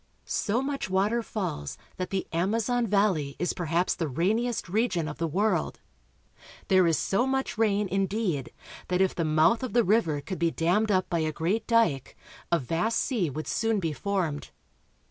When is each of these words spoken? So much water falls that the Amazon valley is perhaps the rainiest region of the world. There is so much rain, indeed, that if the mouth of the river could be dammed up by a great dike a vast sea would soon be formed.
So 0.25 0.63
much 0.63 0.89
water 0.89 1.21
falls 1.21 1.77
that 1.97 2.09
the 2.09 2.25
Amazon 2.33 2.87
valley 2.87 3.35
is 3.37 3.53
perhaps 3.53 3.93
the 3.93 4.07
rainiest 4.07 4.67
region 4.67 5.07
of 5.07 5.19
the 5.19 5.27
world. 5.27 5.79
There 6.69 6.87
is 6.87 6.97
so 6.97 7.27
much 7.27 7.55
rain, 7.55 7.87
indeed, 7.87 8.51
that 8.87 8.99
if 8.99 9.13
the 9.13 9.23
mouth 9.23 9.61
of 9.61 9.73
the 9.73 9.83
river 9.83 10.19
could 10.19 10.39
be 10.39 10.49
dammed 10.49 10.89
up 10.89 11.07
by 11.07 11.19
a 11.19 11.31
great 11.31 11.67
dike 11.67 12.17
a 12.51 12.57
vast 12.57 12.97
sea 12.97 13.29
would 13.29 13.45
soon 13.45 13.79
be 13.79 13.93
formed. 13.93 14.49